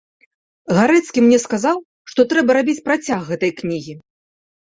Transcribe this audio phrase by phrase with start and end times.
[0.77, 1.77] Гарэцкі мне сказаў,
[2.13, 3.93] што трэба рабіць працяг гэтай кнігі.